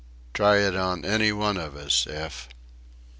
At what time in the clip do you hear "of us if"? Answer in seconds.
1.57-2.49